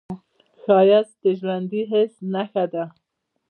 [0.61, 2.85] ښایست د ژوندي حس نښه ده